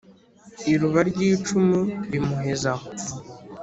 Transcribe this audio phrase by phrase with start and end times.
[0.71, 1.79] Iruba ry'icumu
[2.11, 2.87] rimuheza aho;